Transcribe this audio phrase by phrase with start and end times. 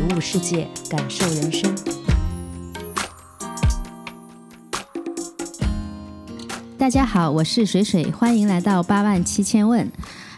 [0.00, 1.70] 体悟世界，感受人生。
[6.78, 9.92] 大家好，我是水水，欢迎来到八万七千问。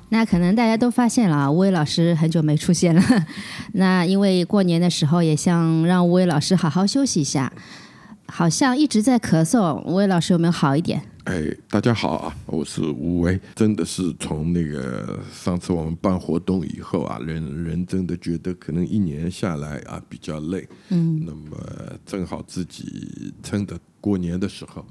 [0.09, 3.01] 那可能大家都发现了啊，吴伟老师很久没出现了。
[3.75, 7.53] 那因为过年的时候也想让吴伟老师好好休息一下，
[8.27, 9.81] 好像一直在咳嗽。
[9.85, 11.03] 吴伟老师有没有好一点？
[11.25, 21.57] 哎，大家好啊，我是吴为，真的是从那个上次我们办活动以后啊，人人真的觉得可能一年下来啊比较累，嗯，那么
[22.05, 24.85] 正好自己趁着过年的时候。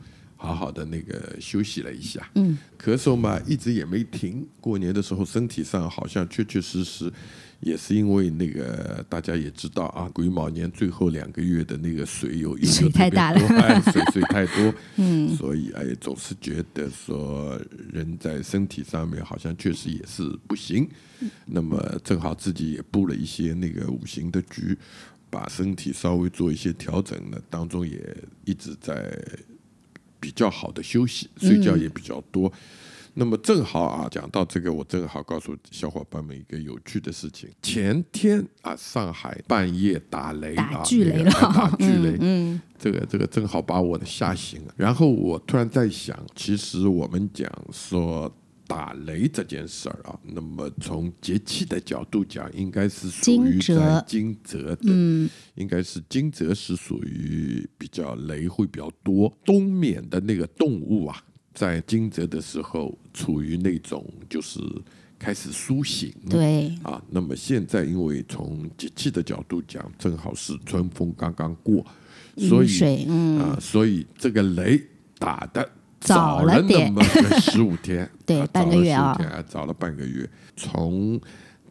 [0.44, 4.44] 好好的那个休息了一下，嗯，咳嗽嘛一直也没停。
[4.60, 7.14] 过年的时候身体上好像确确实实
[7.62, 13.40] 也是因为那个大家也知道啊，癸卯年最后两个月的那个水有有水太大了，
[13.92, 17.60] 水水太多， 嗯，所以哎总是觉得说
[17.92, 20.88] 人在身体上面好像确实也是不行。
[21.46, 24.78] 那么正好自己也布了一些那个五行的局，
[25.30, 28.00] 把身体稍微做一些调整呢，当中也
[28.46, 29.18] 一直在。
[30.24, 32.54] 比较好的休息，睡觉也比较多。
[33.14, 37.50] 那么正好啊，讲到这个，我正好告诉小伙伴们一个有趣的事情。
[37.62, 42.18] 前天啊，上海半夜打雷啊，打巨雷了，打巨雷。
[42.22, 44.74] 嗯，这个这个正好把我的吓醒了。
[44.78, 48.34] 然后我突然在想，其实我们讲说。
[48.68, 59.38] 打雷这件事儿啊，那么从节气的角度讲，应该是属于在惊蛰的，嗯，应该是惊蛰是属于比较雷会比较多。
[59.44, 61.22] 冬眠的那个动物啊，
[61.62, 64.60] 在惊蛰的时候处于那种就是
[65.20, 67.00] 开始苏醒，对啊。
[67.12, 71.86] 那么现在因为从节气的角度讲，正好是春风刚刚过，
[72.36, 73.06] 所以
[73.38, 74.82] 啊，所以这个雷
[75.20, 75.70] 打的。
[76.00, 77.04] 早了那么
[77.40, 79.16] 十五天， 对，半个月啊，
[79.48, 80.28] 早了半个月。
[80.56, 81.22] 从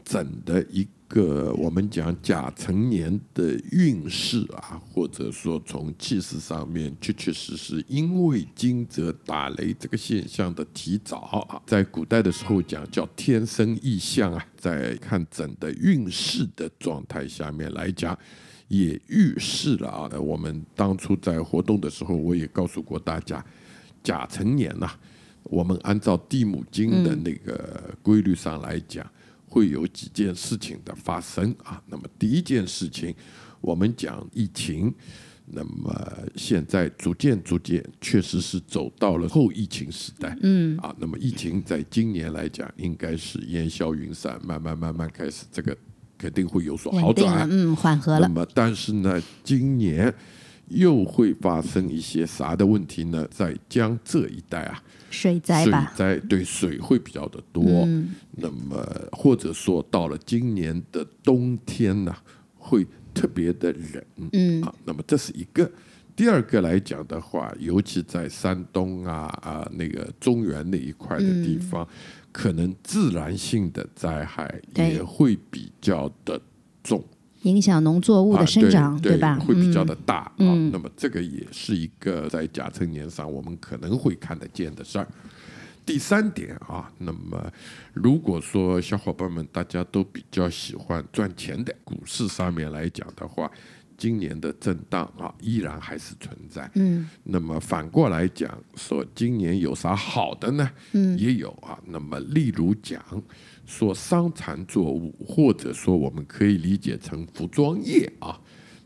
[0.04, 11.19] 整的一个我们讲甲辰年的运势啊，或者说从气势上面，确确实实因为惊蛰打雷这个现象的提早
[11.50, 18.16] 啊，在古代的时候讲叫天生异象啊，在看整的运势的状态下面来讲，
[18.69, 20.09] 也预示了啊。
[20.21, 23.44] 我们当初在活动的时候，我也告诉过大家。
[24.03, 24.88] 甲辰年呐，
[25.42, 29.06] 我们按照地母经的那个规律上来讲，
[29.50, 31.82] 会有几件事情的发生啊。
[31.86, 33.14] 那么第一件事情，
[33.60, 34.94] 我们讲疫情，
[35.44, 35.92] 那么
[36.36, 40.34] 现在逐渐逐渐，确实是走到了后疫情时代。
[40.40, 45.76] 嗯啊，那么疫情在今年来讲，应该是烟消云散，慢慢慢慢开始，这个
[46.16, 48.26] 肯定会有所好转，嗯，缓和了。
[48.26, 50.14] 那么但是呢，今年。
[50.72, 53.26] 又会发生一些啥的问题呢？
[53.28, 54.80] 在江浙一带啊，
[55.10, 57.62] 水灾吧，水灾对水会比较的多。
[58.37, 62.16] 那么或者说到了今年的冬天呢，
[62.56, 64.31] 会特别的冷。
[64.32, 65.71] 嗯啊，那么这是一个。
[66.16, 71.87] 第二个来讲的话，尤其在山东啊啊那个中原那一块的地方，
[72.31, 76.38] 可能自然性的灾害也会比较的
[76.82, 77.03] 重。
[77.42, 79.38] 影响农作物的生长，对吧？
[79.38, 80.34] 会比较的大啊。
[80.70, 85.08] 那么这个也是一个在甲辰年上我们可能会看得见的事儿。
[85.86, 87.50] 第三点啊，那么
[87.94, 93.50] 如果说小伙伴们大家都比较喜欢赚钱的，股市上面来讲的话，
[93.96, 96.70] 今年的震荡啊依然还是存在。
[96.74, 97.08] 嗯。
[97.24, 100.70] 那么反过来讲，说今年有啥好的呢？
[100.92, 101.78] 嗯，也有啊。
[101.86, 103.02] 那么例如讲。
[103.70, 108.36] 说伤残作物，或者说我们可以理解成服装业啊，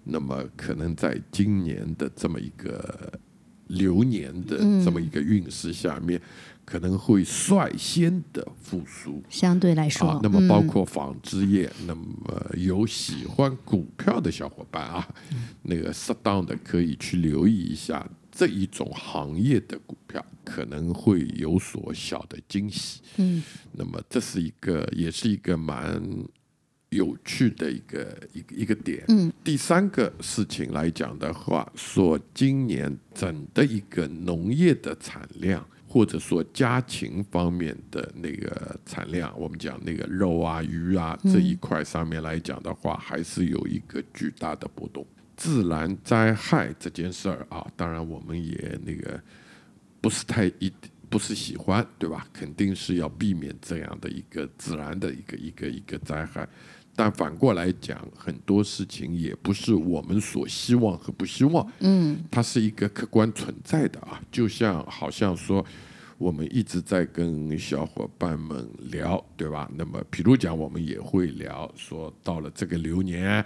[0.05, 3.11] 那么可能在今年的这么一个
[3.69, 6.21] 流年的这么一个运势下面，
[6.67, 9.23] 可能会率先的复苏。
[9.31, 12.05] 相对来说，那么包括纺织业，那么
[12.59, 15.09] 有喜欢股票的小伙伴啊，
[15.63, 18.07] 那个适当的可以去留意一下。
[18.35, 23.43] 这一种行业的股票可能会有所小的惊喜，嗯，
[23.73, 26.03] 那么这是一个，也是一个蛮
[26.89, 29.33] 有趣的一个一个一个点，嗯。
[29.45, 35.65] 第三个事情来讲的话，说今年整的一个农业的产量。
[35.87, 45.07] 或者说家禽方面的那个产量，我们讲那个肉啊、鱼啊这一块上面来讲的话，还是有一个巨大的波动。
[45.37, 49.21] 自然灾害这件事儿啊，当然我们也那个
[50.01, 50.73] 不是太一
[51.09, 52.27] 不是喜欢，对吧？
[52.33, 56.49] 肯定是要避免这样的一个自然的一个一个一个灾害。
[56.97, 64.23] 但反过来讲，很多事情也不是我们所希望和不希望，嗯，它是一个客观存在的啊。
[64.31, 65.65] 就像好像说，
[66.19, 69.69] 我们一直在跟小伙伴们聊，对吧？
[69.77, 73.45] 那么，比如讲，我们也会聊说，到了这个流年，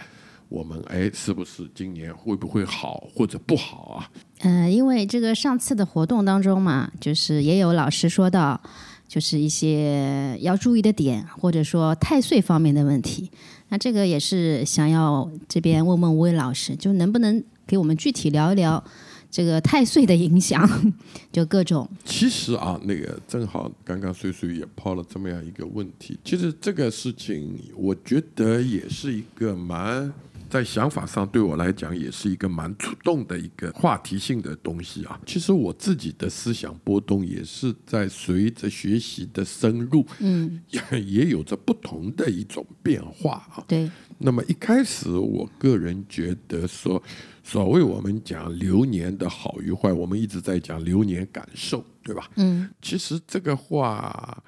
[0.48, 4.10] 我们哎，是不是今年会不会好或者不好啊？
[4.40, 8.60] 呃，因为这个上次的活动当中嘛，就是也有老师说到，
[9.06, 13.30] 就是一些要注意的点，或者说太岁方面的问题。
[13.68, 18.82] 那这个也是想要这边问问吴伟老师，就能不能给我们具体聊一聊
[19.30, 20.66] 这个太岁的影响，
[21.30, 26.18] 就各种其实啊，那个正好刚刚岁岁也抛了这么样一个问题。
[26.24, 30.10] 其实这个事情，我觉得也是一个蛮
[30.48, 35.20] 在想法上对我来讲，也是一个蛮触动的一个话题性的东西啊。
[35.26, 43.64] 其实我自己的思想波动也是在随着学习的深入，嗯，也 也有着不同的一种变化啊。
[43.68, 47.02] 对，那么一开始，我个人觉得说，
[47.44, 52.30] 所谓我们讲流年的好与坏，我们一直在讲流年感受，对吧？
[52.36, 54.42] 嗯，其实这个话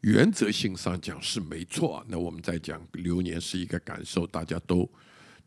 [0.00, 2.04] 原则性上讲是没错。
[2.08, 4.88] 那我们在讲流年是一个感受，大家都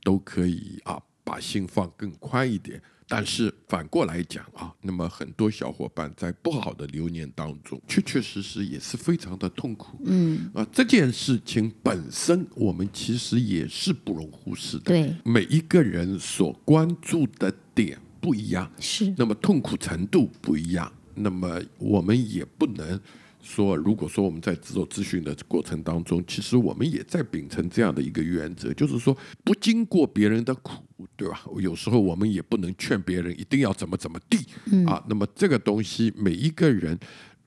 [0.07, 2.81] 都可以啊，把心放更宽一点。
[3.09, 9.99] 但是反过来讲啊，那么很多小伙伴在不好的流年当中，确确实实也是非常的痛苦。
[10.05, 14.83] 嗯，啊，这件事情本身我们其实也是不容忽视的。
[14.85, 22.97] 对，每一个人所关注的点不一样，是，那么痛苦程度不一样，那么我们也不能
[23.47, 30.83] 说，如果说我们在做咨询的过程当中，其实我们也在秉承这样的一个原则，就是说不经过别人的苦，
[31.15, 31.41] 对吧？
[31.59, 34.37] 有时候我们也不能劝别人一定要怎么怎么地、
[34.85, 35.01] 啊。
[35.07, 36.97] 那么这个东西，每一个人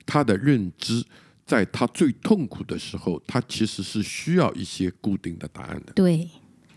[0.07, 1.05] 他的认知。
[1.47, 5.93] 在他最痛苦的时候，他其实是需要一些固定的答案的。
[5.95, 6.31] 对，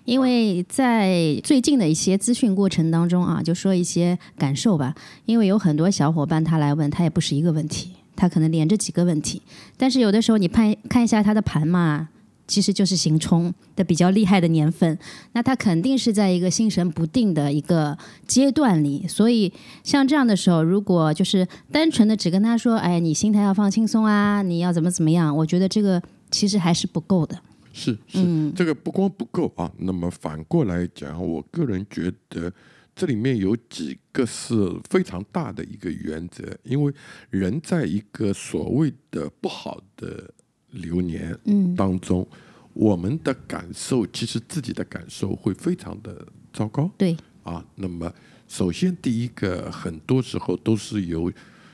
[0.03, 4.95] 因为在最近的一些咨询过程当中啊，就说一些感受吧。
[5.25, 9.41] 因为有很多小伙伴他来问，他也不是一个问题，他可能连着几个问题。
[9.77, 12.09] 但是有的时候你看看一下他的盘嘛，
[12.47, 14.97] 其实就是行冲的比较厉害的年份，
[15.31, 19.07] 那他肯定是在一个心神不定的一个阶段里。
[19.07, 19.51] 所以
[19.83, 27.39] 像这样的时候，如果就是单纯的只跟他说，哎，你心态要放轻松啊，你要怎么怎么样，我觉得这个其实还是不够的。
[27.71, 29.71] 是是，这个不光不够啊。
[29.77, 32.53] 那么反过来讲，我个人觉得
[32.95, 34.53] 这里面有几个是
[34.89, 36.93] 非常大的一个原则，因为
[37.29, 40.31] 人在一个所谓的不好的
[40.69, 42.27] 流年嗯，当中，
[42.73, 47.65] 我们的感受其实自己的感受会非常的糟糕对，啊。
[47.75, 48.13] 那么
[48.47, 51.31] 首先第一个，很多时候都是由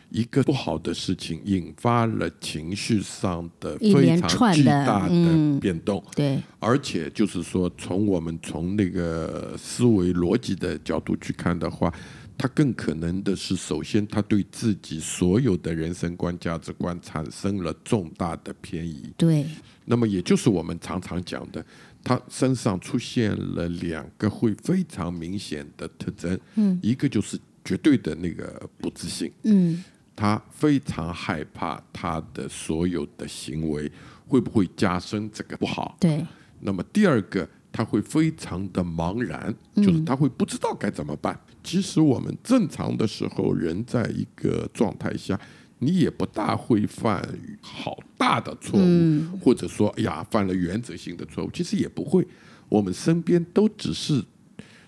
[0.10, 5.60] 一个不好的事情引发了情绪上的非常巨大的嗯。
[5.60, 6.04] 变动。
[6.16, 11.94] 对，而且就是说，从我们从那个思维逻辑的角度去看的话，
[12.38, 19.12] 他更可能的是，首先他对自己所有的人生观、价值观产生了重大的偏移。
[19.18, 19.46] 对，
[19.86, 21.64] 那么也就是我们常常讲的，
[22.02, 29.84] 他身上出现了两个会非常明显的特征，嗯，一个就是绝对的那个不自信，嗯，
[30.20, 33.90] 他非常害怕他的所有的行为
[34.28, 36.26] 会不会加深这个不好，对，
[36.60, 41.40] 那么第二个，他会非常的茫然，就是他会不知道该怎么办。
[41.64, 45.40] 其实我们正常的时候，人在一个状态下，
[45.78, 47.26] 你也不大会犯
[47.62, 52.28] 好大的错误，或者说哎呀犯了原则性的错误，其实也不会。
[52.68, 54.22] 我们身边都只是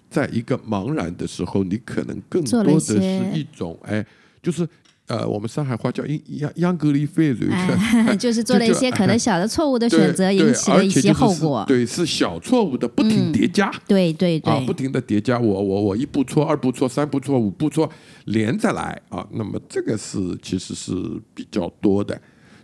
[0.09, 2.99] 在一个茫然的时候，你可能更多的是
[3.33, 4.05] 一种哎，
[4.43, 4.67] 就是
[5.11, 7.49] 呃，我们上海话叫央央央格里费瑞。
[7.51, 11.65] 哎， 就是做了一些可能小的错误的选择，引起了一些后果。
[11.67, 13.69] 对，是小错误的不停叠加。
[13.85, 17.91] 对对啊，对不停的叠加，我我我一步错，二步错，三步错，五步错，
[18.25, 19.27] 连着来啊。
[19.33, 20.93] 那么这个是其实是
[21.33, 22.19] 比较多的。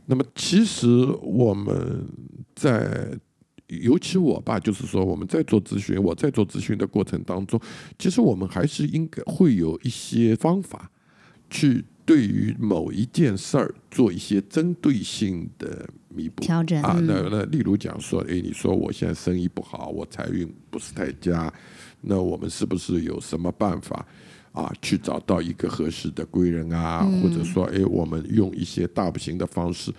[0.05, 0.87] 那么其实
[1.21, 2.07] 我们
[2.55, 3.09] 在，
[3.67, 7.59] 尤其我吧，就是说我们在做咨询，我在做咨询的过程当中，
[7.99, 10.89] 其实我们还是应该会有一些方法
[11.49, 16.41] 去对于某一件事儿做一些针对性的弥补。
[16.41, 17.05] 调整，啊，嗯。
[17.05, 21.53] 那那例如讲说，哎，你说我现在生意不好，我财运不是太佳，
[21.99, 24.07] 那我们是不是有什么办法
[24.53, 29.91] 啊，去找到一个合适的贵人啊，或者说，哎，我们用一些大不行的方式，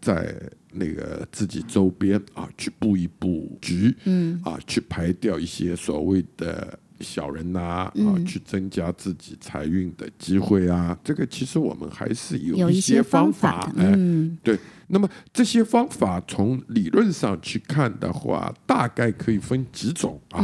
[0.00, 7.92] 在那个自己周边啊，去布一布局，嗯，啊，去排掉一些所谓的小人呐，啊，
[8.26, 10.96] 去增加自己财运的机会啊。
[11.02, 14.58] 这个其实我们还是有一些方法，嗯，对。
[14.90, 20.40] 那么这些方法从理论上去看的话，大概可以分几种啊。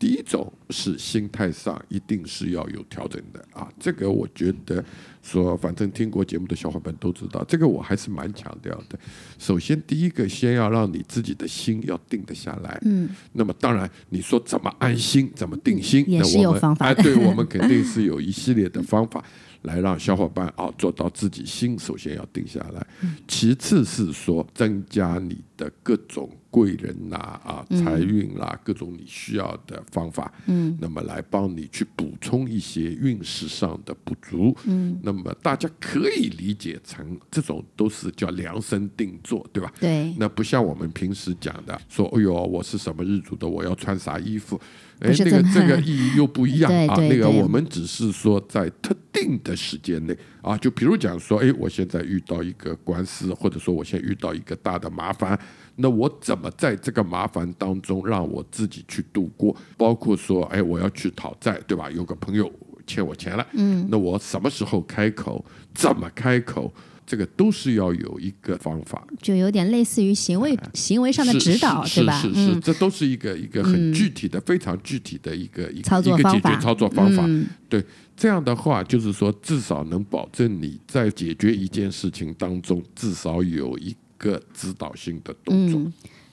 [0.00, 4.82] 第一种是心态上一定是要有调整的啊，这个我觉得
[5.22, 8.98] 说，反正听过节目的小伙伴都知道，这个我还是蛮强调的。
[9.38, 12.80] 首先，第一个先要让你自己的心要定得下来。
[12.86, 13.10] 嗯。
[13.34, 16.86] 那么当然，你说怎么安心，怎么定心，也是有方法。
[16.86, 19.22] 哎，对我们肯定是有一系列的方法。
[19.64, 22.86] 来让小伙伴啊做到自己心首先要定下来，
[23.28, 39.72] 其次是说增加你的各种贵人呐啊财运啦各种你需要的方法，嗯，那么来帮你去补充一些运势上的不足，嗯，那么大家可以理解成这种都是叫量身定做，对吧？
[39.78, 44.60] 对，那不像我们平时讲的说，哎呦，我是什么日主的，我要穿啥衣服。
[45.00, 46.94] 哎，那个这个意义又不一样 啊。
[46.96, 55.38] 那个我们只是说在特定的时间内啊，就比如讲说，哎，我现在遇到一个官司，或者说我现在遇到一个大的麻烦，
[55.80, 59.56] 那我怎么在这个麻烦当中让我自己去度过？
[59.76, 61.90] 包括说，哎，我要去讨债，对吧？
[61.90, 62.50] 有个朋友
[62.86, 65.44] 欠我钱了，嗯，那我什么时候开口？
[65.74, 66.72] 怎么开口？
[67.06, 72.16] 这个都是要有一个方法，就有点类似于行为行为上的指导，对吧？
[72.20, 76.60] 是是是，这都是一个一个很具体的、非常具体的一个一个一个解决。
[76.60, 77.28] 操作方法，
[77.68, 77.84] 对
[78.16, 85.92] 这样的话，就是说至少能保证你在解决一件事情当中，至少有一个指导性的动作。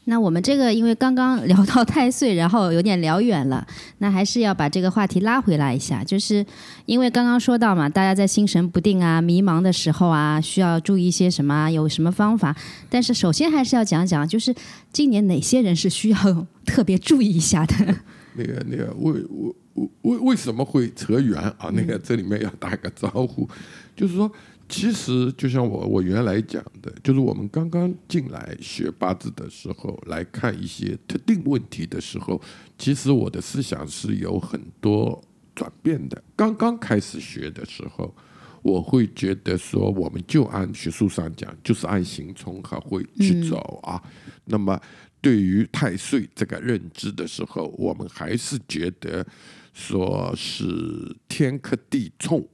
[0.10, 3.67] 那我们这个因为刚刚聊到太岁，然后有点聊远了，
[3.98, 6.46] 那还是要把这个话题拉回来一下，就是
[6.86, 12.56] 因为刚刚说到嘛，大家在心神不定啊、迷茫的时候啊，需要注意一些什么，有什么方法？
[12.89, 14.56] 但是首先还是要讲讲，就是
[14.94, 17.75] 今年哪些人是需要特别注意一下的。
[18.36, 21.70] 那个那个为为为为什么会扯远啊？
[21.74, 23.46] 那个这里面要打个招呼，
[23.94, 24.32] 就是说。
[24.69, 32.41] 其实就像我我原来讲的，就是我们刚刚进来学八字的时候，来看一些特定问题的时候，
[32.77, 35.24] 其实我的思想是有很多
[35.55, 36.21] 转变的。
[36.36, 38.13] 刚刚开始学的时候，
[38.62, 44.03] 我会觉得说，我们就按学术上讲，就是按行冲和会去走啊。
[44.43, 44.77] 那么
[45.21, 49.25] 对于太岁这个认知的时候，我们还是觉得
[49.74, 52.45] 说是天克地冲，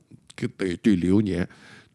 [0.56, 1.50] 对对流年。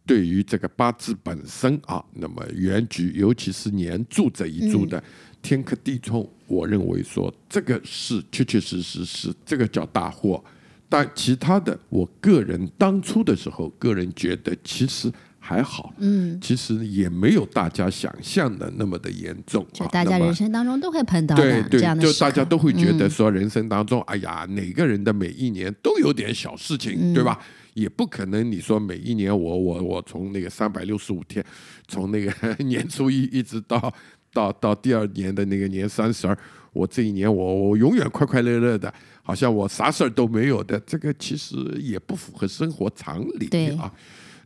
[0.08, 5.04] 对于这个八字本身啊，那么原局，尤其是年柱这一柱的
[5.42, 10.42] 天克地冲，我认为说这个是确确实实是这个叫大祸。
[10.88, 19.66] 但其他的，我个人当初的时候，个人觉得其实还好，嗯，其实也没有大家想象的那么的严重。
[19.74, 27.38] 就大家人生当中都会碰到的这样的就大家都会觉得说，人生当中，哎呀，哪个人的每一年都有点小事情，对吧？
[27.78, 31.44] 也不可能，你说每一年我我我从那个三百六十五天，
[31.86, 32.32] 从那个
[32.64, 33.94] 年初一一直到
[34.32, 36.36] 到到第二年的那个年三十儿，
[36.72, 38.92] 我这一年我我永远快快乐乐的，
[39.22, 43.92] 好像我啥事儿都没有的，这个其实也不符合生活常理啊。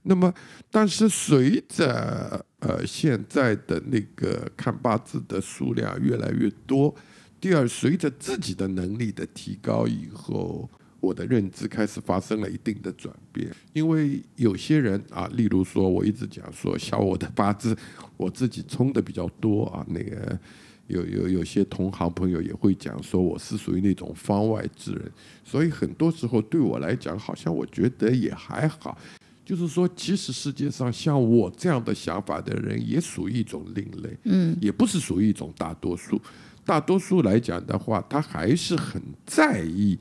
[0.02, 0.30] 那么，
[0.70, 6.94] 但是随着呃现在的那个看八字的数量越来越多，
[7.40, 10.68] 第二随着自己的能力的提高以后。
[11.02, 17.76] 我的认知开始发生了一定的转变，因为有些人啊，例如说，我一直讲说，像我的八字，
[18.16, 20.38] 我自己冲的比较多啊，那个
[20.86, 25.10] 有有有些同行朋友也会讲说，我是属于那种方外之人，
[25.44, 28.96] 所以很多时候对我来讲，好像我觉得也还好，
[29.44, 36.20] 就是说，其实世界上像我这样的想法的人，也属于一种另类，嗯，也不是属于一种大多数，
[36.64, 39.98] 大多数来讲的话，他还是很在意。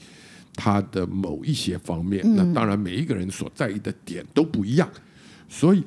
[0.55, 4.89] 他的某一些方面，那当然每一个人所在意的点都不一样，
[5.47, 5.83] 所以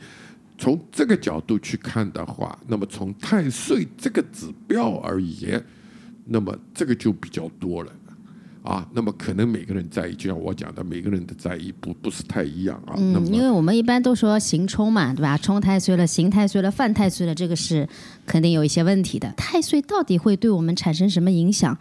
[0.56, 5.62] 从这个角度去看的话，那么从太岁这个指标而言，
[6.24, 7.92] 那么这个就比较多了
[8.62, 8.88] 啊。
[8.94, 12.94] 那么可能每个人在意，就像我讲的，每个人的在意不不是太一样啊。
[12.96, 15.36] 嗯，因为我们一般都说行冲嘛，对吧？
[15.36, 17.86] 冲太岁了，行太岁了，犯太岁了，这个是
[18.24, 19.30] 肯定有一些问题的。
[19.36, 21.76] 太岁到底会对我们产生什么影响？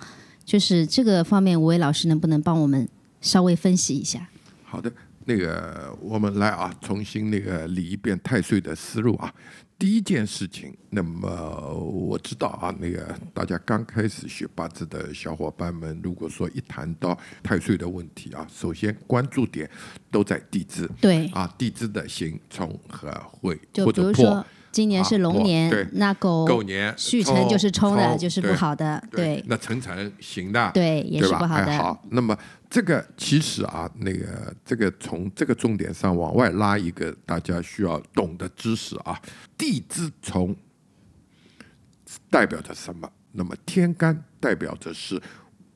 [0.46, 2.88] 就是这个方面，吴伟老师能不能帮我们
[3.22, 4.30] 稍微分析一下？
[4.64, 4.92] 好的，
[5.26, 9.34] 那个我们来啊，重新那个理一遍太岁的思路啊。
[9.80, 11.30] 第一件事情，那么
[11.74, 19.70] 我知道啊，那个大家刚开始学八字的小伙伴们，如果说一谈到太岁的问题啊，首先关注点
[20.10, 24.46] 都在地支，对啊，地支的刑冲和会或者破。
[24.74, 31.22] 今年是龙年，那狗狗年续辰就是冲的，就是不好的，对那辰辰行的，对，也？
[31.22, 31.66] 是不好的。
[31.68, 32.36] 哎，好，那么
[32.70, 39.18] 这个其实啊，那个这个从这个重点上往外拉一个大家需要懂的知识啊，
[39.56, 40.56] 地支从
[42.32, 43.08] 代表着什么？
[43.32, 45.22] 那么天干代表着是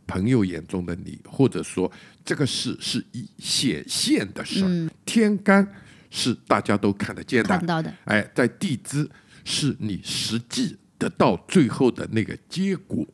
[0.06, 1.92] 朋友眼中的你，或者说
[2.25, 5.68] 这个事是以显现的事儿，天干
[6.17, 9.07] 是大家都看得见的，嗯看到的，哎，在地支
[9.45, 13.05] 是你实际得到最后的那个结果。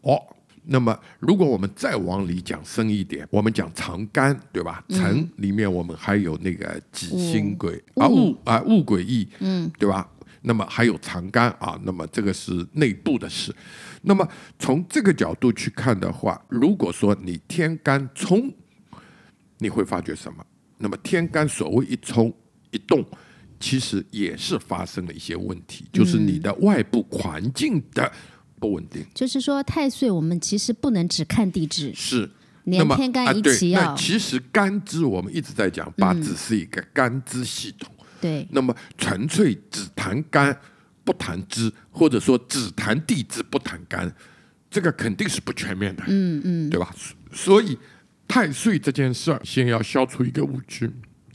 [0.65, 4.81] 那么，如果我们再往里讲深一点，我们讲长干，对吧？
[4.87, 10.09] 辰里面我们还有那个己辛癸啊戊啊戊癸乙，嗯，对吧？
[10.43, 13.53] 那么还有长干啊，那么这个是内部的事。
[14.03, 14.25] 那么
[14.57, 18.49] 从这个角度去看的话，如果说你天干冲，
[19.57, 20.45] 你会发觉什么？
[20.77, 22.33] 那么天干所谓一冲
[22.73, 23.05] 一动，
[23.59, 28.11] 其实也是发生了一些问题，就是你的外部环境的
[28.59, 29.05] 不稳定。
[29.13, 32.29] 就是说太岁，我们其实不能只看地支，是，
[32.65, 40.57] 连那么天干一啊对那起要其实干支我们一直在讲八字是一个干支系统，对那么纯粹只谈干
[41.03, 44.13] 不谈支，或者说只谈地支不谈干，
[44.69, 46.93] 这个肯定是不全面的，嗯嗯，对吧？
[47.31, 47.77] 所所以
[48.27, 50.89] 太岁这件事儿，先要消除一个误区，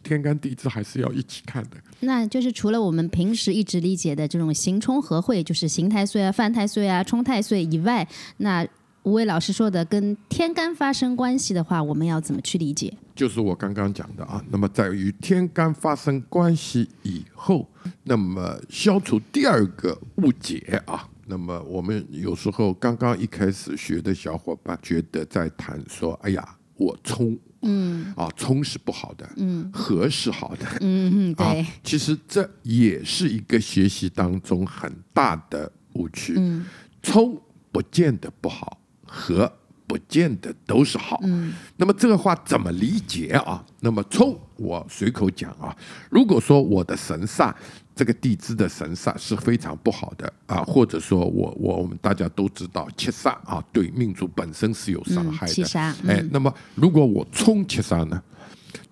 [0.09, 1.77] 天干地支还是要一起看的。
[2.01, 8.07] 那就是除了我们平时一直理解的这种刑冲合会，就是刑太岁啊、犯太岁啊、冲太岁以外，
[8.39, 8.67] 那
[9.03, 12.93] 吴伟老师说的跟天干发生关系的话，我们要怎么去理解？
[13.15, 17.69] 就是我刚刚讲的啊，那么在与天干发生关系以后，
[18.05, 21.09] 那么消除第二个误解啊。
[21.27, 36.35] 那么我们有时候刚刚一开始学的小伙伴觉得在谈说，哎呀，我冲，嗯，啊，冲是不好的，嗯，和是好的，嗯嗯，啊对，，其实这也是一个学习当中很大的误区。
[36.37, 36.65] 嗯，
[37.03, 37.41] 冲
[37.73, 39.53] 不见得不好，和
[39.87, 41.19] 不见得都是好。
[41.23, 43.65] 嗯，那么这个话怎么理解啊？
[43.81, 45.75] 那么冲，我随口讲啊。
[46.11, 47.53] 如果说我的神煞，
[47.99, 55.53] 这个地支的神煞是非常不好的啊，或者说我我我们大家都知道七煞啊，对命主本身是有伤害的。
[55.53, 58.23] 嗯七杀哎，那么如果我冲七煞呢？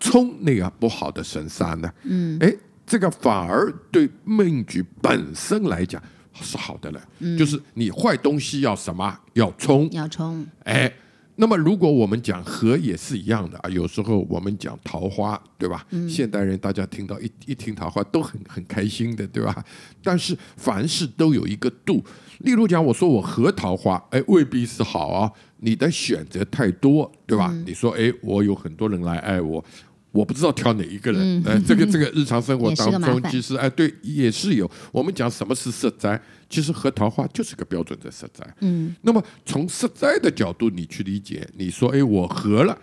[0.00, 2.52] 冲那个不好的神煞呢，嗯，哎，
[2.84, 7.38] 这个反而对命局本身来讲是好的了，嗯。
[7.38, 9.16] 就是你坏东西要什么？
[9.34, 10.92] 要冲，要冲，哎，
[11.36, 15.86] 那么如果我们讲和也是一样的啊，有时候我们讲桃花，对吧？
[16.08, 19.64] 现代人大家听到一一听桃花都很很开心的，对吧？
[20.02, 22.02] 但是凡事都有一个度。
[22.38, 25.30] 例如讲，我说我和桃花，哎，未必是好啊。
[25.58, 27.50] 你的选择太多，对吧？
[27.66, 29.64] 你说，哎，我有很多人来爱我，
[30.16, 31.42] 我不知道挑哪一个人。
[31.44, 34.68] 呃，这个 这个日常生活当中，其实哎，对，也是有。
[34.90, 38.42] 我们讲什么是色灾，其实和桃花就是个标准的色灾。
[38.60, 42.76] 嗯，那么从色灾的角度，你去理解，你说，哎，我合了，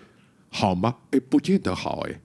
[0.50, 0.96] 好吗？
[1.12, 2.22] 哎，不见得好，哎，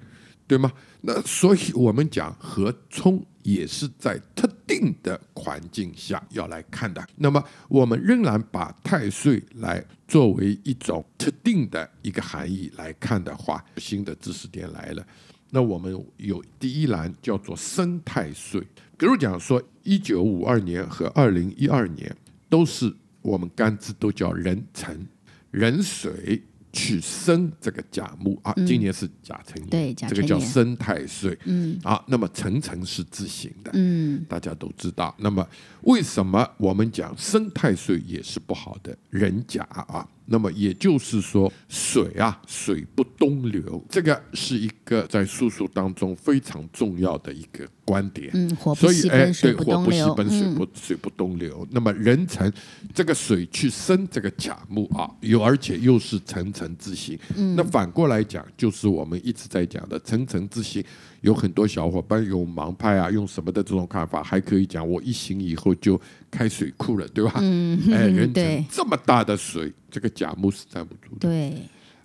[0.47, 0.71] 对吗？
[1.01, 7.07] 那所以我们讲和冲也是在特定的环境下要来看的。
[7.17, 15.07] 那么我们仍然把太岁来作为一种特定的一个含义来看的话，新的知识点来了。
[15.51, 18.61] 那我们有第一栏叫做生太岁，
[18.99, 22.15] 比如讲说一九五二年和二零一二年
[22.51, 25.07] 都是我们干支都叫壬辰，
[25.53, 31.79] 壬水去生这个甲木啊，今年是甲辰年，这个叫生太岁，嗯。
[31.83, 35.15] 啊，那么辰辰是自行的，嗯，大家都知道。
[35.19, 35.47] 那么
[35.83, 38.97] 为什么我们讲生太岁也是不好的？
[39.11, 48.31] 人甲啊，那么也就是说水啊，水不东流，这个是一个在术数当中非常重要的一个观点。
[48.35, 51.67] 嗯，火不所以，哎，对，火不西不东流，奔，水嗯，不水不东流。
[51.71, 52.53] 那么壬辰
[52.95, 57.19] 这个水去生这个甲木啊，又而且又是辰辰之行。
[57.37, 60.85] 嗯那反过来讲，就是我们一直在讲的辰辰之行。
[61.21, 66.01] 有很多小伙伴用盲派啊，用什么的这种看法，还可以讲我一行以后就
[66.31, 67.33] 开水库了，对吧？
[67.41, 71.29] 嗯， 哎，壬对这么大的水，这个甲木是站不住的。
[71.29, 71.55] 对，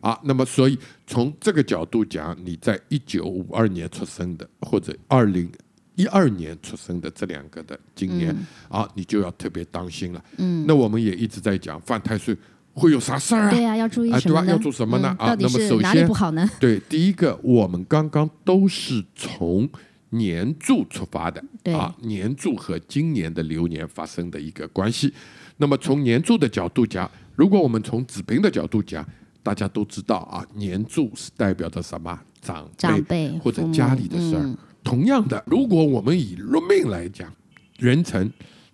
[0.02, 5.50] 啊，那么所以从这个角度讲，你在一九五二年出生的，或者二零
[5.96, 8.36] 一二年出生的这两个的今年、
[8.68, 10.26] 啊，你就要特别当心了。
[10.38, 12.36] 嗯，那我们也一直在讲犯太岁
[12.74, 13.50] 会有啥事儿啊？
[13.52, 14.46] 对呀、要注意啊，什么呢？
[14.46, 14.52] 对吧？
[14.52, 15.16] 要做什么呢？
[15.20, 16.50] 啊，那么是哪里首先不好呢？
[16.60, 19.70] 对，第一个，我们刚刚都是从
[20.10, 25.14] 年柱出发的，对啊，年柱和今年的流年发生的一个关系。
[25.58, 29.08] 那么从年柱的角度讲，如果我们从子平的角度讲，
[29.44, 32.20] 大家都知道啊，年柱是代表着什么？
[32.42, 34.42] 长辈长辈或者家里的事儿。
[34.44, 37.34] 嗯同样的，如果我们以论命来讲，
[37.78, 38.30] 人辰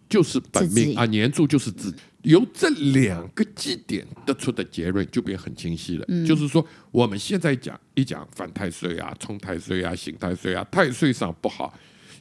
[0.09, 1.97] 就是本命啊，年柱就是自己。
[2.23, 6.25] 由这两个基点得出的结论就变很清晰了，嗯。
[6.25, 11.73] 就是说我们现在讲一讲犯太岁啊、冲太岁啊、刑太岁啊，太岁上不好，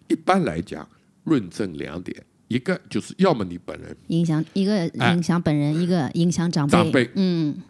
[0.06, 0.88] 一般来讲
[1.24, 5.14] 论证两点，一个就是要么你本人，影响一个哎。
[5.14, 6.70] 影响本人，一个影响长辈。
[6.70, 7.10] 长辈。
[7.14, 7.60] 嗯，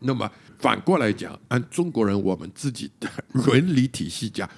[0.00, 4.48] 那么反过来讲，按中国人我们自己的伦理体系讲，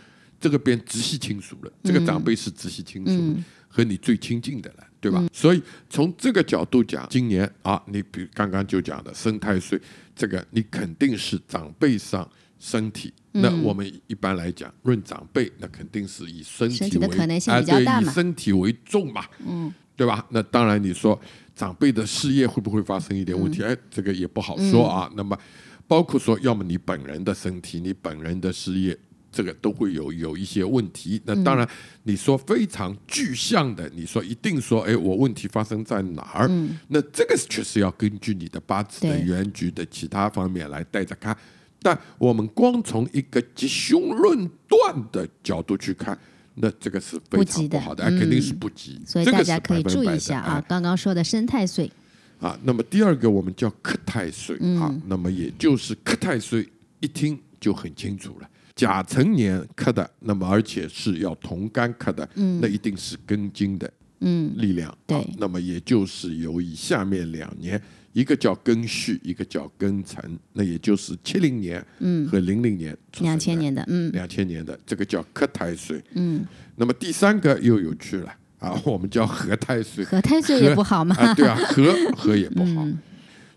[0.40, 5.25] 这个变直系亲属了，这个长辈是直系亲属，和你最亲近的人，对吧？
[5.33, 9.81] 所以从这个角度讲，今年啊，你比刚刚就讲的生太岁，
[10.15, 13.13] 这个你肯定是长辈上身体。
[13.33, 20.27] 那我们一般来讲，论长辈，那肯定是以身身体为可能性啊对以比较大嘛身体为重嘛，嗯，对吧？
[20.31, 21.19] 那当然，你说
[21.55, 23.63] 长辈的事业会不会发生一点问嗯题？
[23.63, 25.09] 哎，这个也不好说啊。
[25.17, 25.39] 那么，
[25.87, 28.99] 包括说，要么你本人的身体，你本人的事业，
[29.33, 31.21] 这个都会有有一些问题。
[31.25, 31.69] 那当然，
[32.03, 36.49] 你说非常具象的，你说一定说，哎，我问题发生在哪儿？
[36.88, 41.37] 那这个确实要根据你的八字的原局的其他方面来带着看。
[41.83, 46.19] 但我们光从一个吉凶论断的角度去看，
[46.57, 49.01] 那这个是非常不好的，哎肯定是不吉。
[49.07, 50.64] 所以大家可以注意一下啊哎。
[50.69, 51.90] 刚刚说的生太岁，
[52.38, 56.69] 啊，那么第二个我们叫克太岁、嗯啊，那么也就是克太岁，
[57.01, 58.51] 一听就很清楚了。
[58.81, 62.27] 甲辰年克的，那么而且是要同干克的，
[62.62, 64.97] 那一定是庚金的嗯，力量。
[65.07, 67.79] 对啊，那么也就是由以下面两年，
[68.14, 71.85] 一个叫庚戌，一个叫庚辰，那也就是七零年
[72.27, 76.03] 和零零年两千年的，嗯两千年的，这个叫克太岁。
[76.14, 76.43] 嗯，
[76.77, 80.03] 那么第三个又有趣了啊， 我们叫合太岁。
[80.07, 81.14] 合太岁也不好嘛。
[81.16, 82.88] 啊，对啊，合合也不好。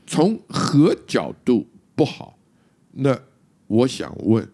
[0.06, 2.38] 从合角度不好，
[2.92, 3.18] 那
[3.68, 4.46] 我想问，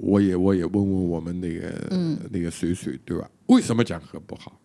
[0.00, 1.72] 我也我也问问我们那个、
[2.30, 3.28] 那个水水对吧？
[3.46, 4.58] 为什么讲和不好？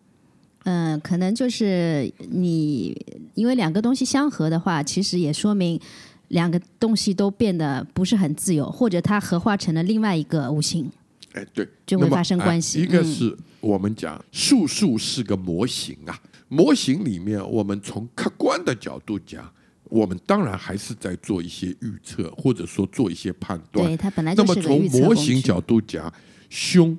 [0.64, 2.96] 嗯，可能就是你
[3.34, 5.80] 因为两个东西相合的话，其实也说明
[6.28, 10.88] 两个东西都变得不是很自由，或者它合化成了另外一个五行。
[11.32, 16.16] 哎，对，就会发生哎关系一个嗯是我们讲术数是个模型啊，
[16.48, 19.50] 模型里面我们从客观的角度讲，
[19.92, 23.86] 我们当然还是在做一些预测，或者说做一些判断。
[23.86, 25.04] 对，它本来那么从就是个预测工具。
[25.04, 26.10] 模型角度讲，
[26.48, 26.98] 凶、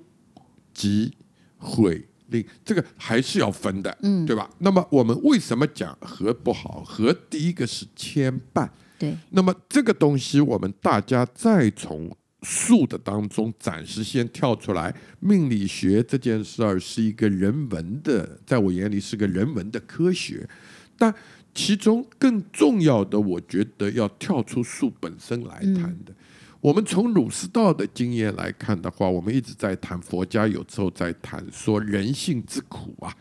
[0.76, 1.12] 吉、
[1.58, 4.48] 悔、令，这个还是要分的，嗯，对吧？
[4.60, 6.84] 那么我们为什么讲和不好？
[6.84, 20.48] 和第一个是牵绊，对，那么这个东西我们大家再从数的当中暂时先跳出来，命理学这件事儿是一个人文的，在我眼里是个人文的科学，
[20.96, 21.12] 但
[21.54, 26.14] 其中更重要的，我觉得要跳出术本身来谈的。
[26.60, 33.16] 我们从儒释道的经验来看的话，我们一直在谈佛家，有时候在谈说人性之苦啊。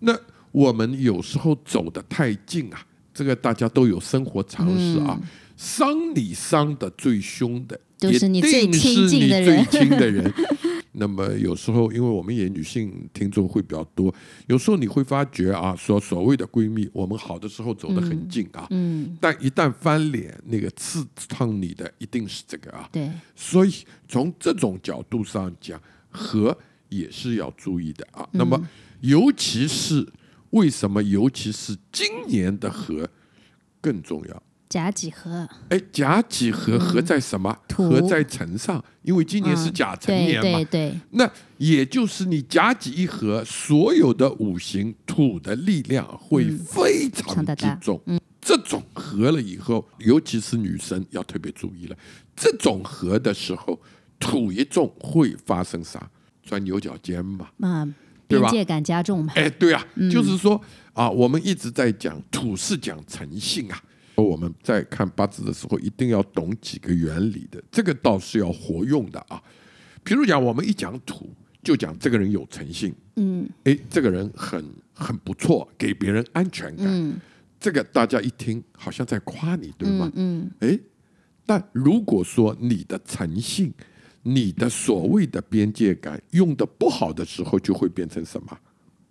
[0.00, 0.14] 那
[0.52, 5.18] 我们有时候走得太近啊，这个大家都有生活常识啊。
[5.56, 10.30] 伤你伤的最凶的，就是你最亲近的人。
[10.96, 14.14] 那么有时候，因为我们也女性听众会比较多，
[14.46, 22.88] 有时候你会发觉啊，说所谓的闺蜜，我们好的时候走得很近啊，嗯，但一旦翻脸，那个刺痛你的一定是这个啊。
[22.92, 23.74] 对，所以
[24.08, 25.80] 从这种角度上讲，
[26.10, 26.56] 和
[26.88, 28.28] 也是要注意的啊。
[28.32, 28.60] 那么，
[29.00, 30.06] 尤其是
[30.50, 33.08] 为什么，尤其是今年的和
[33.80, 34.42] 更重要？
[34.74, 37.56] 甲己合，哎，甲己合合在什么？
[37.68, 40.42] 土合在辰上，因为今年是嗯甲辰年嘛。
[40.42, 48.00] 对对，那也就是你甲己一合，所有的五行土的力量会非常之重。
[48.40, 51.96] 这种合了以后，尤其是女生要特别注意了。
[52.34, 53.78] 这种合的时候，
[54.18, 56.10] 土一重会发生啥？
[56.42, 57.46] 钻牛角尖嘛。
[57.60, 57.94] 嗯，
[58.26, 59.32] 对吧边界感加重嘛。
[59.36, 60.60] 哎，对啊，就是说
[60.94, 63.80] 啊，我们一直在讲土是讲诚信啊。
[64.16, 69.42] 我们在看八字的时候，一定要懂几个原理的，这个倒是要活用的啊。
[70.02, 71.30] 比如讲，我们一讲土，
[71.62, 76.86] 就讲这个人有诚信，嗯哎，这个人很很不错，给别人安全感。
[76.88, 77.16] 嗯
[77.58, 80.50] 这个大家一听好像在夸你，对吗嗯？
[80.60, 80.78] 嗯，哎，
[81.46, 83.72] 但如果说你的诚信、
[84.22, 88.58] 你的所谓的边界感用的不好的时候，就会变成什么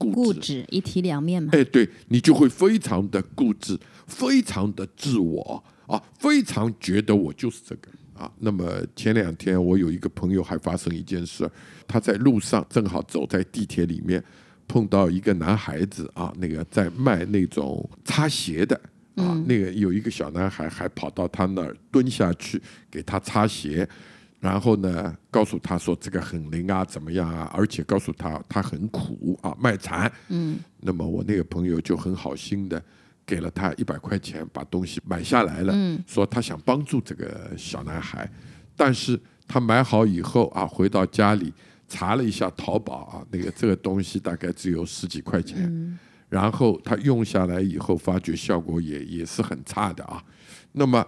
[0.03, 1.49] 固固执一体两面嘛。
[1.53, 8.31] 哎，对你就会非常的固执，非常的自我啊，非常觉得我就是这个啊。
[8.39, 11.49] 那么前两天我有一个朋友还发生一件事，
[11.87, 14.23] 他在路上正好走在地铁里面，
[14.67, 18.79] 碰到一个男孩子啊，那个在卖那种擦鞋的
[19.15, 23.87] 啊，那个有一个小男孩还跑到他那儿蹲下去给他擦鞋。
[24.43, 27.49] 然后呢，告诉他说这个很灵啊，怎么样啊？
[27.55, 30.11] 而且告诉他他很苦啊，卖惨。
[30.27, 30.59] 嗯。
[30.81, 32.83] 那么我那个朋友就很好心的
[33.25, 35.71] 给了他一百块钱，把东西买下来了。
[35.73, 36.03] 嗯。
[36.05, 38.29] 说他想帮助这个小男孩，
[38.75, 41.53] 但是他买好以后啊，回到家里
[41.87, 45.63] 查了一下淘宝啊，那个这个东西大概只有十几块钱。
[45.73, 45.97] 嗯。
[46.27, 50.21] 然后他用下来以后，发觉效果也也是很差的啊。
[50.73, 51.07] 那么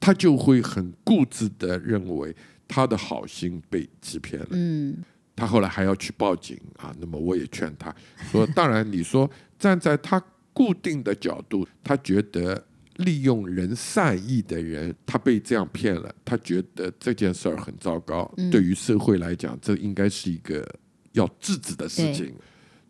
[0.00, 2.34] 他就会很固执的认为。
[2.66, 4.96] 他的好心被欺骗了，嗯，
[5.36, 6.94] 他后来还要去报警啊。
[6.98, 7.94] 那么我也劝他
[8.30, 10.22] 说：“当然，你说站在他
[10.52, 18.32] 固定的角度，他觉得利用人善意的人，他被这样骗了，他觉得这件事儿很糟糕。
[18.50, 20.66] 对于社会来讲，这应该是一个
[21.12, 22.34] 要制止的事情。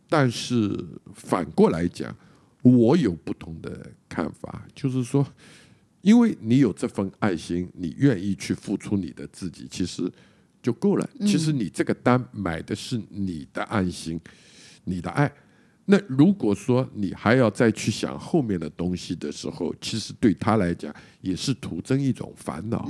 [0.09, 0.79] 但是
[1.15, 2.17] 反过来讲，
[2.63, 5.27] 我有不同的看法，就是说。”
[6.05, 10.13] 因为你有这份爱心，你愿意去付出你的自己，其实
[10.63, 11.11] 就够了。
[11.21, 14.21] 其实你这个单买的是你的爱心，
[14.85, 15.33] 你的爱。
[15.87, 22.87] 那如果说你还要再去想后面的东西的时候，其实对他来讲也是徒增一种烦恼。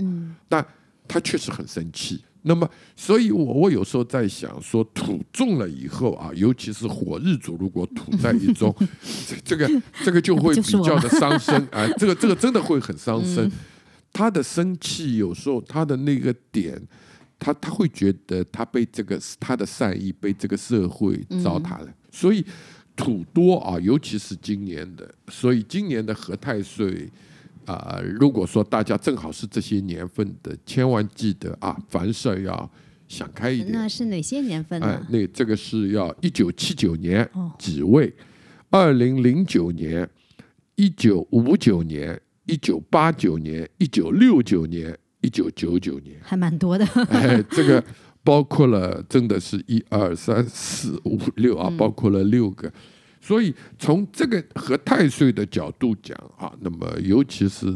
[0.48, 0.66] 但
[1.06, 2.24] 他确实很生气。
[2.46, 8.74] 那么，所以我我有时候在想，说土种了以后啊，尤其是火日主，如果土在一中，
[9.42, 9.66] 这个
[10.04, 13.50] 这个就会比较的伤身啊，这个这个真的会很伤身。
[14.12, 16.78] 他的生气有时候他的那个点，
[17.38, 21.88] 他他会觉得他被这个他的善意被这个社会糟蹋了。
[22.12, 22.44] 所以
[22.94, 27.10] 土多啊，尤其是今年的，所以今年的何太岁。
[27.66, 32.70] 啊，如果说大家正好是这些年份的，千万记得啊，凡事要
[33.08, 33.72] 想开一点。
[33.72, 34.86] 那是哪些年份呢？
[34.86, 38.12] 哎，那这个是要一九七九年几位，
[38.70, 40.08] 二零零九年，
[40.76, 46.84] 一九五九年，一九八九年，一九六九年，一九九九年，还蛮多的。
[47.10, 47.82] 哎，这个
[48.22, 52.72] 包括了，真的是一二三四五六啊，包括了六个。
[53.24, 57.66] 所以从这个和太岁的角度讲啊，那么尤其是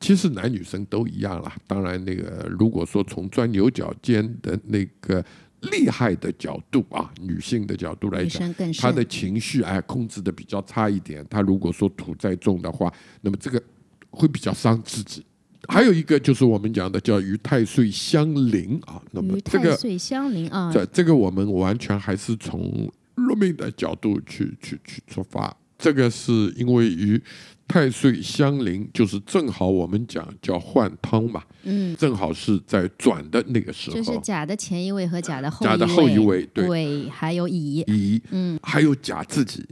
[0.00, 1.54] 其实男女生都一样啦。
[1.66, 5.22] 当然，那个如果说从钻牛角尖的那个
[5.70, 11.22] 厉害的角度啊，女性的角度来讲，她的情绪哎控制的比较差一点。
[11.28, 13.62] 她如果说土再重的话，那么这个
[14.08, 15.22] 会比较伤自己。
[15.68, 22.90] 还有一个就是我们讲的叫与太岁相邻啊，那么这个岁相邻啊，这这个我们完全还是从。
[23.26, 27.20] 入命的角度去去去出发，这个是因为与
[27.68, 37.80] 太岁相邻，就是正好我们讲叫换汤嘛，嗯，正好是在转的那个时候，就是甲的前一位和甲的后甲的后一位，对，还有乙。
[37.88, 39.66] 乙，嗯，还有甲自己，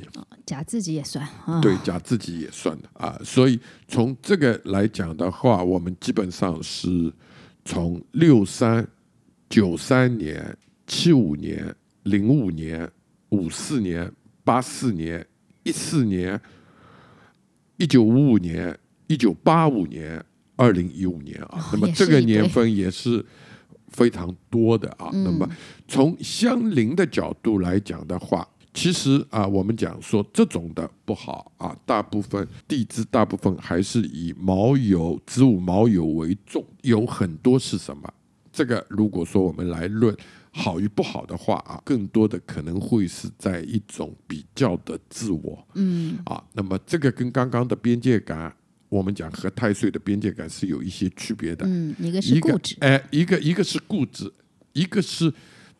[0.44, 1.24] 甲自己也算，
[1.62, 7.12] 对，甲自己也算的啊，所以从这个来讲的话，我们基本上是
[7.64, 8.84] 从六三
[9.48, 10.56] 九三年、
[10.88, 12.90] 七五年、零五年。
[13.34, 14.10] 五四年、
[14.44, 15.26] 八四年、
[15.64, 16.40] 一四年、
[17.76, 20.24] 一九五五年、一九八五年、
[20.56, 23.24] 二零一五年啊，那么这个年份也是
[23.88, 25.10] 非常多的啊。
[25.12, 25.48] 那么
[25.88, 38.12] 从相邻的角度来讲的话，其实啊，我们讲说这种的不好啊，大部分地支大部分还是以卯酉子午卯酉为重，有很多是什么？
[38.52, 40.16] 这个如果说我们来论。
[40.56, 46.16] 好与不好的话啊，更多的可能会是在一种比较的自我，嗯。
[46.24, 48.54] 啊，那么这个跟刚刚的边界感，
[48.88, 54.32] 我们讲和太岁的边界感是有一些区别的，嗯，一个是固执，哎，一个一个是固执，
[54.72, 55.32] 一个是。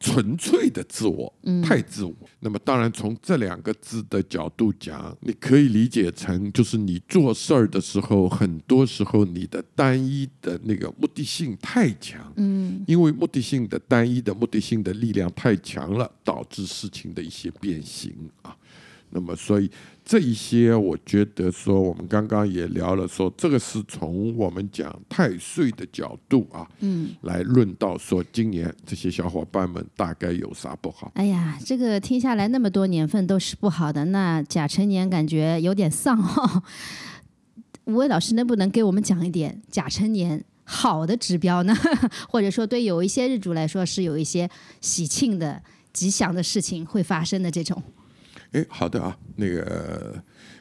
[0.04, 2.14] 纯粹的自我，太自我。
[2.40, 12.30] 那么，当然从这两个字的角度讲，你可以理解成，就是你做事儿的时候，很多时候你的单一的那个目的性太强。
[12.36, 18.12] 嗯，因为目的性的单一的目的性的力量太强了，导致事情的一些变形
[18.42, 18.54] 啊。
[19.14, 19.70] 那么，所以
[20.04, 31.12] 这一些，我觉得说，我们刚刚也聊了，说这个是从我们讲太岁的角度啊，嗯，来论到说今年这些小伙伴们大概有啥不好？
[31.14, 36.62] 哎呀，这个听下来那么多年份都是不好的，那甲辰年感觉有点丧哈。
[37.86, 41.74] 吴伟老师能不能给我们讲一点甲辰年好的指标呢？
[42.28, 44.50] 或者说，对有一些日主来说是有一些
[44.80, 47.82] 喜庆的、吉祥的事情会发生的这种？
[48.54, 50.14] 哎，好的啊，那个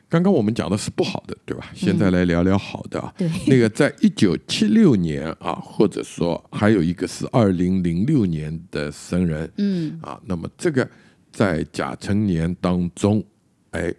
[0.09, 1.69] 刚刚我们讲的是不好的，对吧？
[1.73, 3.13] 现在来聊聊好的啊。
[3.17, 10.87] 对 那个在一九七六年啊，或者说还有一个是二零零六年的生人，嗯啊，那么这个
[11.31, 13.23] 在甲辰年当中，
[13.71, 13.93] 哎，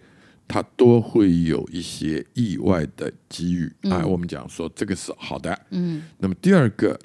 [0.46, 4.04] 他都会有一些意外的机遇啊。
[4.04, 5.56] 我们讲说这个是好的。
[5.70, 6.98] 嗯，那么第二个，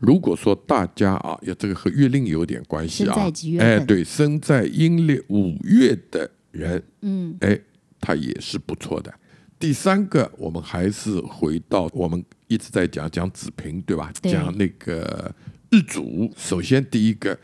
[0.00, 3.14] 如果说大家啊，有这个和月令有点关系啊
[3.58, 7.36] 哎，对，生在阴历五月的人，嗯。
[7.40, 7.60] 哎，
[8.00, 9.14] 他也是不错的。
[9.58, 14.10] 第三个，我们还是回到我们一直在讲讲子平，对吧？
[14.22, 14.32] 对。
[14.32, 15.30] 讲那个
[15.70, 17.38] 日主，首先第一个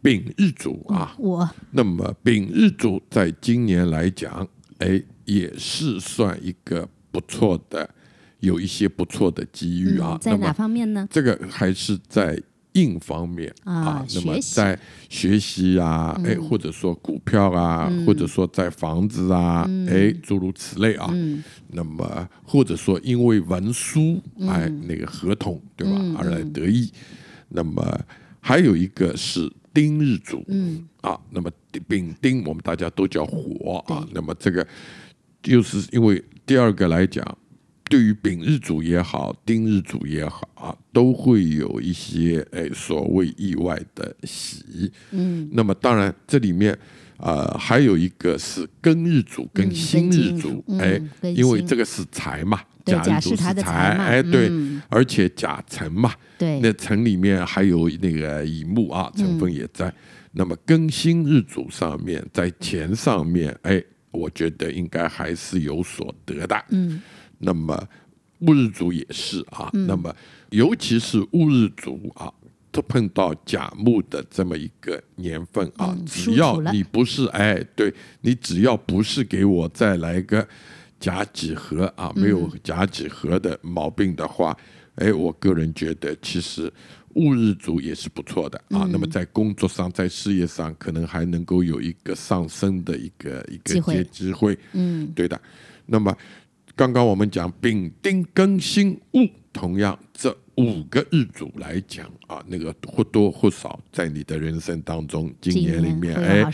[0.00, 1.50] 丙日主啊，我。
[1.72, 4.46] 那么丙日主在今年来讲，
[4.78, 7.90] 哎，也是算一个不错的，
[8.40, 10.12] 有一些不错的机遇啊。
[10.14, 11.06] 嗯在哪方面呢？
[11.10, 12.40] 这个还是在
[12.72, 21.08] 硬方面啊那么在学习啊，哎、或者说股票啊，或者说在房子啊，哎、诸如此类啊。
[21.12, 21.42] 嗯。
[21.68, 26.92] 那么或者说因为文书，哎，那个合同对吧，嗯而来得意。
[27.48, 28.00] 那么
[28.40, 30.86] 还有一个是丁日主，嗯。
[31.00, 31.50] 啊，那么
[31.88, 34.64] 丙丁我们大家都叫火啊，那么这个
[35.42, 37.24] 就是因为第二个来讲，
[37.88, 44.92] 对于丙日主也好，丁日主也好啊，都会有一些哎所谓意外的喜。
[45.10, 46.78] 嗯，那么当然这里面。
[47.20, 51.02] 呃，还有一个是庚日主跟嗯辛日日主哎、
[51.34, 59.92] 因为这个是财嘛，甲日主是他的财，哎，对，嗯而且甲辰嘛，对，那辰里面还有那个乙木啊成分也在。
[60.30, 66.64] 那么庚辛日主上面，在钱上面，哎，我觉得应该还是有所得的。
[66.70, 67.02] 嗯
[67.38, 67.88] 那么
[68.40, 70.14] 戊日主也是啊，那么
[70.50, 72.32] 尤其是戊日主啊。
[72.70, 80.46] 都碰到甲木的这么一个年份啊，嗯只要你不是哎，对你只要不是给我再来个
[81.00, 84.54] 甲几何啊，没有甲几何的毛病的话，
[84.96, 86.70] 哎，我个人觉得其实
[87.14, 88.86] 戊日主也是不错的啊。
[88.92, 94.56] 那么在工作上，在事业上，可能还能够有一个上升的一个一个机会机机会。
[94.72, 95.40] 嗯对的。
[95.86, 96.14] 那么
[96.78, 106.44] 刚刚我们讲丙丁庚辛戊，同样这五个日主来讲啊，那个或多或少在你的人生当中，今今年里面，哎。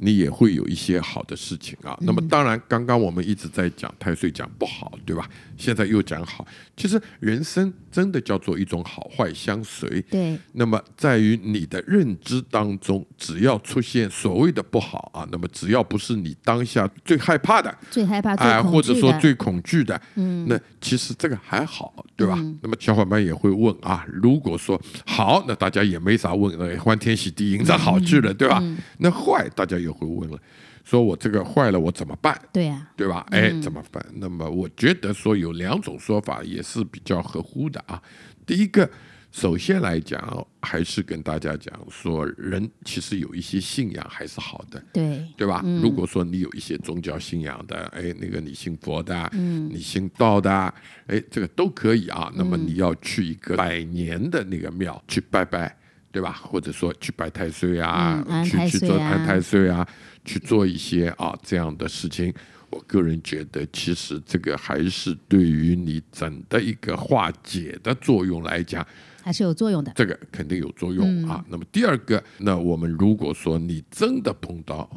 [0.00, 1.96] 你也会有一些好的事情啊。
[2.02, 5.26] 那么当然，刚刚我们一直在讲太岁讲不好，对吧？
[5.56, 6.46] 现在又讲好，
[6.76, 10.02] 其实人生真的叫做一种好坏相随。
[10.10, 22.38] 对，那么在于你的认知当中，只要出现所谓的不好啊，那么只要不是你当下最害怕的，最害怕、最哎，恐或者说最恐惧的，嗯，那其实这个还好，对吧？
[22.60, 28.62] 那么小伙伴也会问啊，如果说好，那大家也没啥问，那欢天喜地迎着好去了，对吧？
[28.98, 30.38] 那坏，大家也会问了，
[30.84, 32.38] 说我这个坏了，我怎么办？
[32.52, 33.24] 对啊，对吧？
[33.30, 34.04] 哎，怎么办？
[34.16, 38.02] 那么我觉得说有两种说法也是比较合乎的啊。
[38.44, 38.90] 第一个，
[39.34, 45.60] 首先来讲，还是跟大家讲说，人其实有一些信仰还是好的，对，对吧？
[45.82, 50.72] 如果说你有一些宗教信仰的，哎，那个你信佛的，你信道的，
[51.08, 52.32] 哎，这个都可以啊。
[52.36, 55.76] 那么你要去一个百年的那个庙去拜拜，
[56.12, 56.40] 对吧？
[56.44, 59.84] 或者说去拜太岁啊，去去做安太岁啊，
[60.24, 62.32] 去做一些啊这样的事情。
[62.70, 68.84] 我个人觉得，其实这个还是对于你整的一个化解的作用来讲，
[69.24, 69.90] 还是有作用的。
[69.96, 71.42] 这个肯定有作用啊。
[71.48, 74.88] 那么第二个，那我们如果说你真的碰到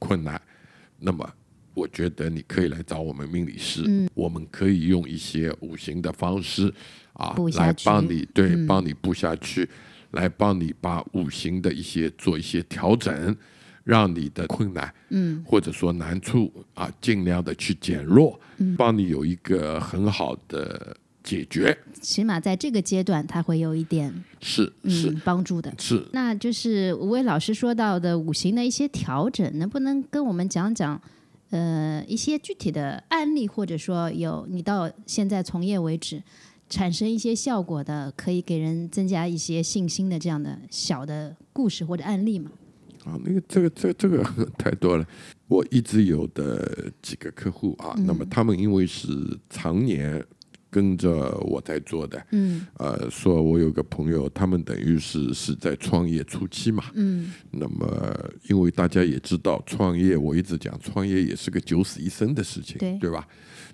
[0.00, 0.40] 困难，
[0.98, 1.24] 那么
[1.72, 6.72] 我觉得你可以来找我们命理师，我们可以用一些五行的方式
[7.12, 9.68] 啊来帮你对，帮你布下去，
[10.10, 13.36] 来帮你把五行的一些做一些调整。
[13.86, 18.36] 让你的困难，嗯，或者说难处啊，尽量的去减弱，
[18.76, 25.74] 帮你有一个很好的解决，起码在这个阶段，他会有一点是是嗯帮助的。
[25.76, 30.98] 是，那就是吴伟老师说到的五行的一些调整，能不能跟我们讲讲？
[31.50, 36.20] 呃，一些具体的案例，或者说有你到现在从业为止
[36.68, 42.50] 产生一些效果的，可以给人增加一些信心的这样的小的故事或者案例吗？
[43.04, 44.24] 啊，那个这个这个这个
[44.58, 45.06] 太多了。
[45.46, 49.08] 我一直有的几个客户啊，那么他们因为是
[49.48, 50.20] 常年
[50.76, 52.66] 跟着我在做的，嗯。
[52.76, 57.32] 呃，说我有个朋友，他们等于是是在创业初期嘛，嗯。
[57.50, 63.08] 那么因为大家也知道，创业我一直讲，创业也是个九死一生的事情，对。
[63.10, 63.26] 吧？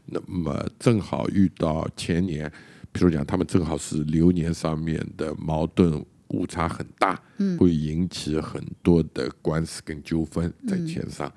[0.06, 2.48] 那么正好遇到前年，
[2.92, 7.20] 比如讲他们正好是流年上面的矛盾误差很大，
[7.58, 11.32] 会引起很多的官司跟纠纷在钱上。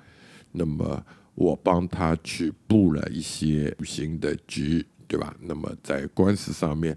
[0.52, 5.34] 那么我帮他去布了一些五行的局，对吧？
[5.40, 6.96] 那么在官司上面，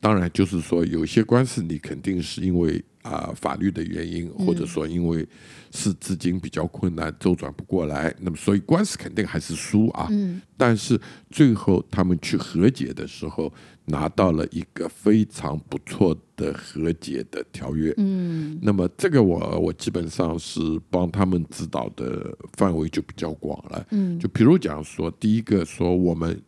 [0.00, 5.26] 当然就是说有些官司你肯定是因为啊、法律的原因，或者说因为
[5.70, 10.06] 是资金比较困难周转不过来，那么所以官司肯定还是输啊。
[10.10, 11.00] 嗯但是
[11.30, 13.50] 最后他们去和解的时候，
[13.86, 17.94] 拿到了一个非常不错的和解的条约。
[17.96, 23.86] 嗯那么这个我我基本上是帮他们指导的范围就比较广了。
[23.92, 26.38] 嗯就比如讲说，第一个说我们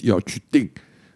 [0.00, 0.68] 要去定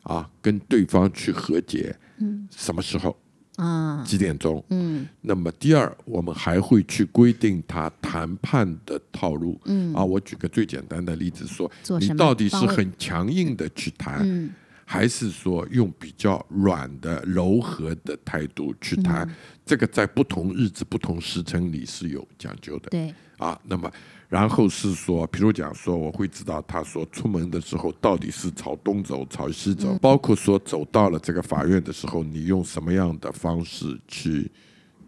[0.03, 3.17] 啊，跟对方去和解，嗯什么时候
[3.57, 4.63] 啊几点钟？
[4.71, 9.61] 嗯那么第二，我们还会去规定他谈判的套路。
[9.65, 11.71] 嗯啊，我举个最简单的例子说，
[12.01, 14.51] 你到底是很强硬的去谈，嗯
[14.89, 19.27] 还是说用比较软的、柔和的态度去谈？
[19.29, 19.35] 嗯
[19.67, 23.61] 这个在不同日子、不同时辰里是有讲究的对啊。
[23.65, 23.91] 那么，
[24.29, 34.51] 然后是说，比如讲说，我会知道他说出门的时候到底是朝东走、朝西走，嗯包括说走到了这个法院的时候，你用什么样的方式去。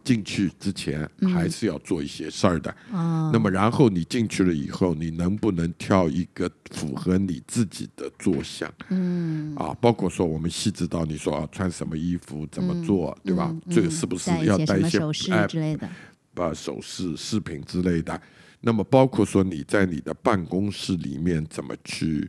[0.04, 8.72] 进去之前还是要做一些事儿的，啊那么然后你进去了以后，你能不能挑一个符合你自己的坐向？
[8.88, 13.48] 嗯啊，包括说我们细致到你说啊，穿什么衣服，怎么做，对吧？
[13.50, 15.86] 嗯这个是不是要带一些首饰哎之类的？
[16.32, 18.18] 把首饰、饰品之类的？
[18.60, 22.28] 那么包括说你在你的办公室里面怎么去，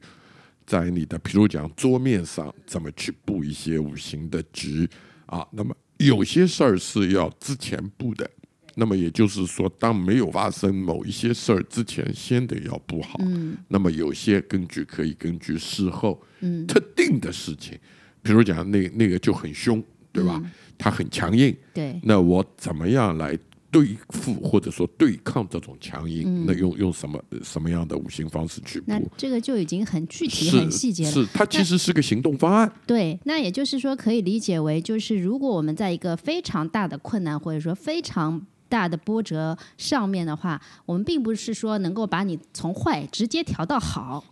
[0.65, 4.87] 在你的比如讲桌面上怎么去布一些五行的局
[5.25, 5.45] 啊？
[5.51, 8.29] 那么有些事儿是要之前布的。
[8.75, 13.19] 那么也就是说，当没有发生某一些事儿之前，先得要布好。
[13.23, 17.77] 嗯那么有些根据可以根据事后嗯特定的事情，
[18.21, 20.39] 比如讲那那个就很凶，对吧？
[20.43, 20.51] 嗯
[20.81, 23.37] 他很强硬，对那我怎么样来
[23.71, 26.23] 对付或者说对抗这种强硬？
[26.25, 28.99] 嗯那用用什么什么样的五行方式去那？
[29.15, 31.11] 这个就已经很具体、很细节了。
[31.11, 32.71] 是，它其实是个行动方案。
[32.87, 44.23] 对，那也就是说，可以理解为，就是如果我们在一个非常大的困难或者说非常大的波折上面的话，我们并不是说能够把你从坏直接调到好，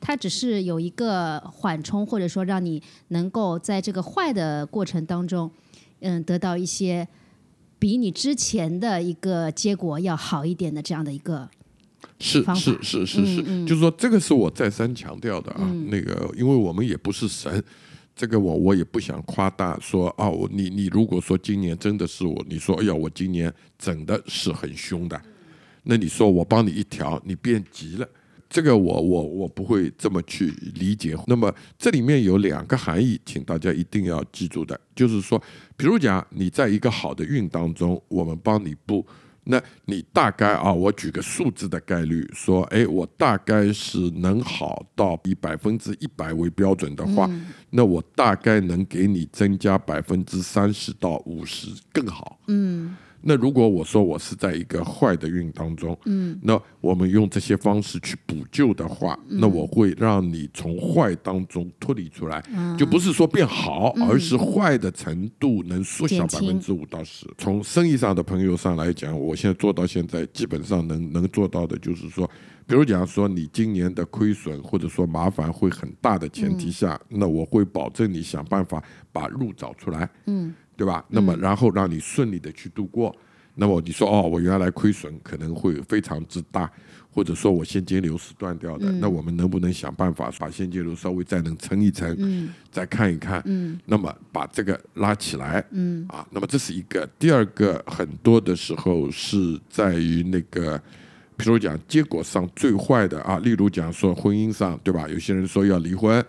[0.00, 5.50] 它只是有一个缓冲，或者说让你能够在这个坏的过程当中，
[6.00, 7.06] 嗯，得到一些
[7.78, 11.48] 比你之前的一个结果要好一点的这样的一个，
[12.18, 15.60] 是是是是是，嗯嗯就是说这个是我再三强调的啊。
[15.60, 17.62] 嗯那个，因为我们也不是神，
[18.14, 25.20] 这个我我也不想夸大说啊，我你你如果说今年真的是我，你说哎呀，我今年整的是很凶的，
[25.82, 28.08] 那你说我帮你一调，你变急了。
[28.48, 31.16] 这个我我我不会这么去理解。
[31.26, 35.42] 那么这里面有两个含义，请大家一定要记住的，就是说，
[35.76, 39.04] 比如讲你在一个好的运当中，我们帮你布，
[39.44, 47.30] 那你大概啊，我举个数字的概率，说，哎，我大概是能好到以百分之一百为标准的话，
[47.70, 52.38] 那我大概能给你增加百分之三十到五十更好。
[52.46, 52.96] 嗯
[53.28, 56.38] 那如果我说我是在一个坏的运当中，嗯。
[56.42, 67.26] 那我们用这些方式去补救的话，那我会让你从坏当中脱离出来，嗯就不是说变好，而是坏的程度能缩小百分之五到十。
[67.36, 72.30] 从生意上的朋友上来讲，我现在做到现在，基本上能能做到的就是说，
[72.64, 80.08] 比如讲说你今年的亏损或者说麻烦会很大的前提下，那我会保证你想办法把路找出来。
[80.26, 81.04] 嗯对吧？
[81.08, 83.14] 那么然后让你顺利的去度过。
[83.54, 86.70] 那么你说哦，我原来亏损可能会非常之大，
[87.10, 96.26] 或者说我现金流是断掉的，那我们能不能想办法把现金流稍微再能撑一撑，嗯再看一看，嗯那么把这个拉起来嗯啊？
[96.30, 97.08] 那么这是一个。
[97.18, 100.80] 第二个，很多的时候是在于那个。
[101.38, 105.06] 比如讲结果上最坏的啊，例如讲说婚姻上，对吧？
[105.06, 106.24] 有些人说要离婚，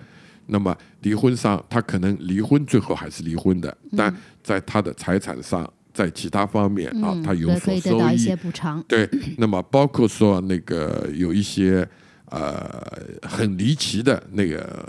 [0.47, 8.83] 那么离婚上他可能离婚最后还是离婚的，但在他的财产上，在其他方面啊，嗯，他有所收益以得到一些，补偿。
[8.87, 11.87] 对，那么包括说那个有一些
[12.25, 12.81] 呃
[13.21, 14.87] 很离奇的那个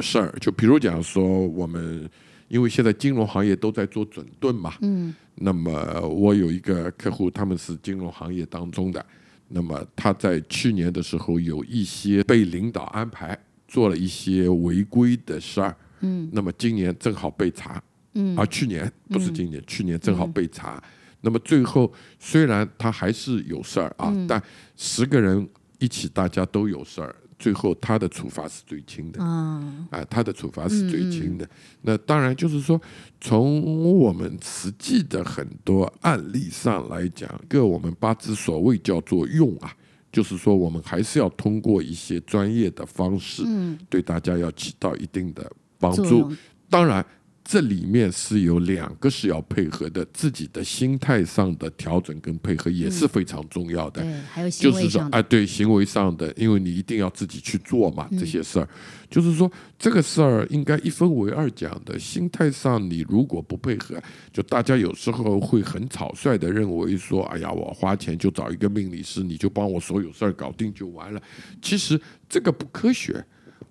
[0.00, 2.08] 事儿，就比如讲说我们
[2.48, 5.14] 因为现在金融行业都在做整顿嘛，嗯。
[5.38, 9.04] 那么我有一个客户，他们是金融行业当中的，
[9.48, 16.28] 那么他在去年的时候有一些被领导安排做了一些违规的事儿，嗯。
[16.32, 17.82] 那么今年正好被查，
[18.14, 18.36] 嗯。
[18.36, 20.82] 啊，去年不是今年，去年正好被查。
[21.22, 24.26] 那么最后虽然他还是有事儿啊，嗯。
[24.26, 24.42] 但
[24.76, 25.48] 十个人
[25.78, 29.22] 一起大家都有事儿，最后他的处罚是最轻的。
[29.22, 29.86] 啊。
[29.90, 31.50] 啊，他的处罚是最轻嗯的。
[31.82, 32.80] 那当然就是说，
[33.20, 39.74] 从我们实际的很多案例上来讲，个我们八字所谓叫做用啊，
[40.16, 46.32] 就是说我们还是要通过一些专业的方式，嗯，对大家要起到一定的帮助。
[46.70, 47.04] 当然，
[47.48, 54.02] 这里面是有两个是要配合的，自己的心态上的调整跟配合也是非常重要的。
[54.02, 58.68] 对，还有行就是说，为上的，哎，对行为上的，因为你一定要自己去做嘛，嗯这些事儿，
[59.08, 61.96] 就是说这个事儿应该一分为二讲的。
[61.96, 63.94] 心态上，你如果不配合，
[64.32, 71.22] 就大家有时候会很草率的认为说，哎呀，我花钱就找一个命理师，你就帮我所有事儿搞定就完了。
[71.62, 73.24] 其实这个不科学。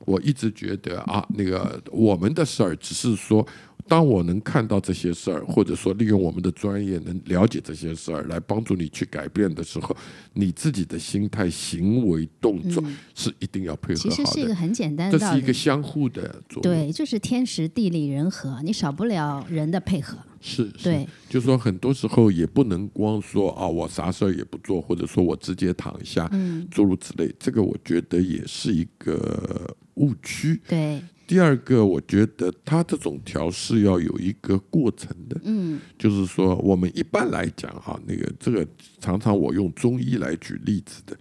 [0.05, 3.45] 我一直觉得啊，那个我们的事儿只是说，
[3.87, 9.95] 当我能看到这些事儿，或者说利用我们的专业能了解这些事儿，来帮助你去改变的时候，
[10.33, 12.83] 你自己的心态、行为、动作
[13.13, 14.25] 是一定要配合嗯其实。
[14.31, 15.53] 是一个很简单的道这是一个。
[15.55, 16.61] 相互的作用。
[16.61, 20.17] 对，就是天时地利人和，你少不了人的配合。
[20.41, 27.33] 是，是对，就说很多时候也不能光说啊，我啥事儿也不做，或者说我直接躺下，嗯，诸如此类。
[27.39, 30.61] 这个我觉得也是一个误区。
[30.67, 35.79] 对，第二个，我觉得它这种调试要有一个过程的，嗯。
[35.97, 38.65] 就是说，我们一般来讲哈，那个这个
[38.99, 41.17] 常常我用中医来举例子的，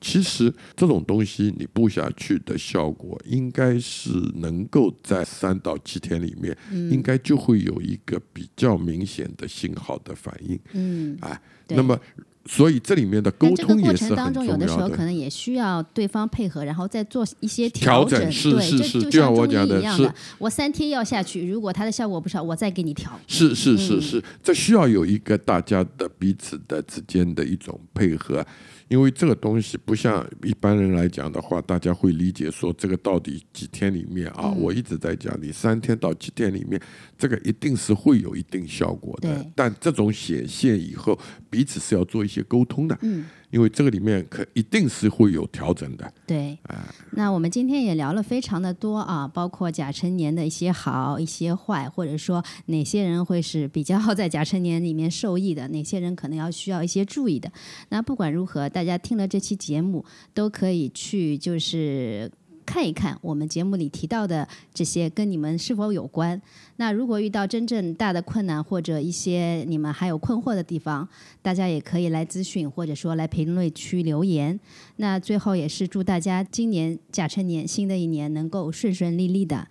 [0.00, 6.90] 其实这种东西你布下去的效果，应该是能够在三到七天里面，嗯。
[6.90, 11.16] 应该就会有一个比较明显的信号的反应，嗯。
[11.20, 11.98] 哎，那么
[12.48, 14.66] 所以这里面的沟但这个过通也是程当中，很重要有的。
[14.66, 18.18] 时候可能也需要对方配合，然后再做一些调整。
[18.18, 23.12] 整是对，这是是就像我讲的是医一样的，我三天要下去，如果它的效果不好，我再给你调。
[23.26, 23.78] 是是嗯。
[23.78, 28.44] 是是，这需要有一个大家的彼此的之间的一种配合，
[28.88, 34.60] 因为这个东西不像一般人来讲的话，大家会理解说这个到底几天里面啊，嗯。
[34.60, 36.80] 我一直在讲，你三天到七天里面，
[37.16, 41.18] 这个一定是会有一定效果的，但这种显现以后，
[41.50, 57.50] 彼此是要做一些沟通的，嗯，因为这个里面可一定是会有调整的，对，啊那我们今天也聊了非常的多啊，包括甲辰年的一些好、一些坏，或者说哪些人会是比较在甲辰年里面受益的，哪些人可能要需要一些注意的。
[57.88, 62.30] 那不管如何，大家听了这期节目，都可以去就是。
[62.68, 66.38] 看一看我们节目里提到的这些跟你们是否有关。
[66.76, 71.08] 那如果遇到真正大的困难或者一些你们还有困惑的地方，
[71.40, 74.60] 大家也可以来咨询，或者说来评论区留言。
[74.96, 79.66] 那最后也是祝大家今年甲辰年新的一年能够顺顺利利的。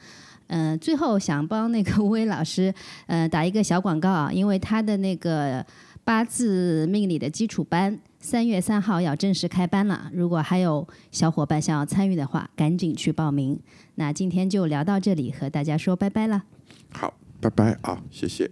[0.47, 2.73] 呃，最后想帮那个吴伟老师
[3.05, 5.63] 呃打一个小广告啊，因为他的那个
[6.03, 10.11] 八字命理的基础班三月三号要正式开班了。
[10.11, 13.57] 如果还有小伙伴想要参与的话，赶紧去报名。
[13.95, 16.43] 那今天就聊到这里，和大家说拜拜了。
[16.91, 18.51] 好，拜拜啊，谢谢。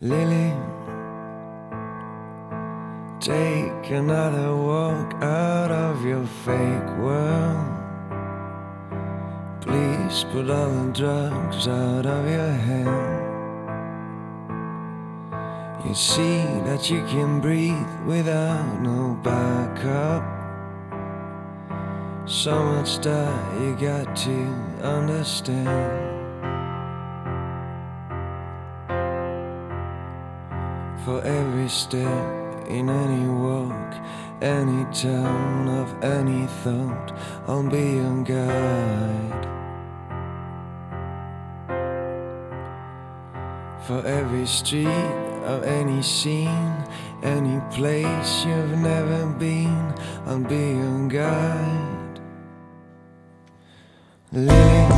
[0.00, 0.52] Lily,
[3.20, 7.58] take another walk out of your fake world.
[9.60, 13.11] Please put all the drugs out of your head.
[15.84, 20.22] You see that you can breathe without no backup.
[22.24, 24.38] So much that you got to
[24.80, 26.10] understand.
[31.04, 33.94] For every step in any walk,
[34.40, 37.12] any town of any thought,
[37.48, 39.48] I'll be your guide.
[43.84, 46.84] For every street of any scene,
[47.22, 49.94] any place you've never been,
[50.26, 52.20] I'll be your guide.
[54.32, 54.88] Lily.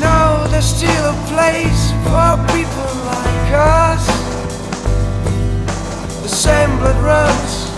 [0.00, 4.06] No, there's still a place for people like us.
[6.22, 7.70] The same blood runs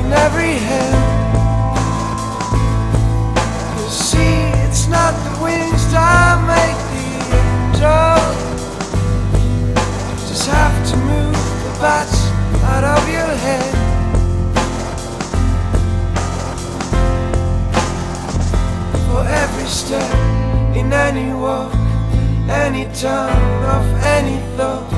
[0.00, 1.04] in every hand.
[3.78, 4.36] You see,
[4.66, 8.15] it's not the wings that make the angel.
[11.76, 11.84] Move
[12.64, 13.74] out of your head.
[19.06, 20.14] For every step
[20.76, 21.74] in any walk,
[22.48, 24.92] any town of any thought,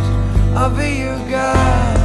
[0.56, 1.98] I'll be your guide.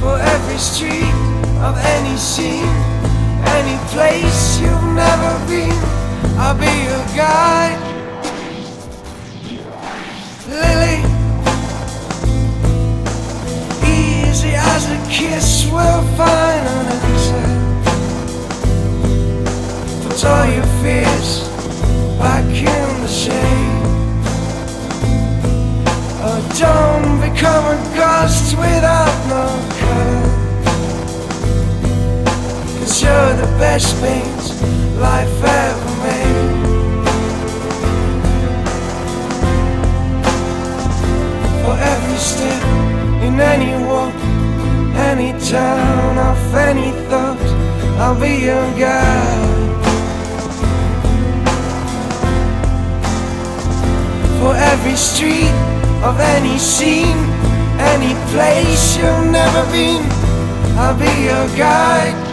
[0.00, 1.14] For every street
[1.62, 2.76] of any scene,
[3.58, 5.78] any place you've never been,
[6.38, 7.85] I'll be your guide
[10.64, 10.98] lily.
[13.84, 17.46] Easy as a kiss will find an answer.
[20.02, 21.30] Put all your fears
[22.18, 23.86] back in the shade.
[26.28, 29.44] Oh, don't become a ghost without no
[29.80, 30.26] color.
[32.78, 34.44] Cause you're the best things
[34.98, 35.85] life ever.
[42.26, 42.62] Every step
[43.22, 44.14] in any walk,
[44.96, 47.38] any town, of any thought,
[47.98, 49.84] I'll be your guide.
[54.40, 55.52] For every street
[56.02, 57.16] of any scene,
[57.78, 60.04] any place you've never been,
[60.78, 62.25] I'll be your guide.